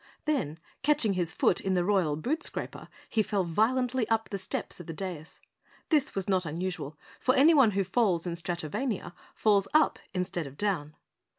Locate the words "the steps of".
4.29-4.87